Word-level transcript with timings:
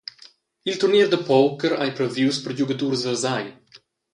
Il 0.69 0.75
turnier 0.79 1.07
da 1.11 1.19
poker 1.29 1.73
ei 1.83 1.91
previus 1.97 2.37
per 2.43 2.53
giugadurs 2.57 3.03
versai. 3.07 3.45